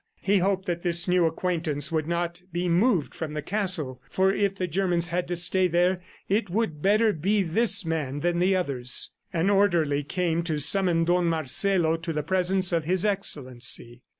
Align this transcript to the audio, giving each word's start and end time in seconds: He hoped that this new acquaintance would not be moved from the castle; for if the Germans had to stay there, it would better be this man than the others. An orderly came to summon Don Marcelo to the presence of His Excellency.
He 0.23 0.39
hoped 0.39 0.65
that 0.65 0.81
this 0.81 1.07
new 1.07 1.27
acquaintance 1.27 1.91
would 1.91 2.07
not 2.07 2.41
be 2.51 2.67
moved 2.67 3.13
from 3.13 3.35
the 3.35 3.41
castle; 3.43 4.01
for 4.09 4.33
if 4.33 4.55
the 4.55 4.65
Germans 4.65 5.09
had 5.09 5.27
to 5.27 5.35
stay 5.35 5.67
there, 5.67 6.01
it 6.27 6.49
would 6.49 6.81
better 6.81 7.13
be 7.13 7.43
this 7.43 7.85
man 7.85 8.21
than 8.21 8.39
the 8.39 8.55
others. 8.55 9.11
An 9.31 9.51
orderly 9.51 10.01
came 10.01 10.41
to 10.45 10.57
summon 10.57 11.05
Don 11.05 11.25
Marcelo 11.27 11.97
to 11.97 12.13
the 12.13 12.23
presence 12.23 12.71
of 12.71 12.85
His 12.85 13.05
Excellency. 13.05 14.01